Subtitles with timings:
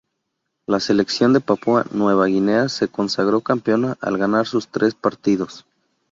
[0.65, 5.63] La selección de Papúa Nueva Guinea se consagró campeona al ganar sus tres partidos.